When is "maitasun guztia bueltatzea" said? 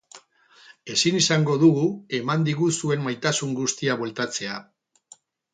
3.09-4.57